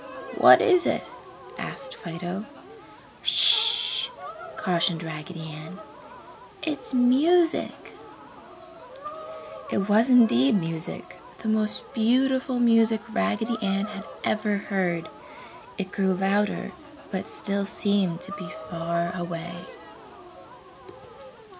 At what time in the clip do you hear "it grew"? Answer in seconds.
15.77-16.15